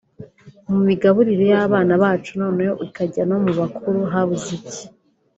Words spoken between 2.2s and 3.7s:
noneho ikajya no mu